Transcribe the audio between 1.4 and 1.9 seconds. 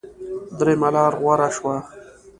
شوه.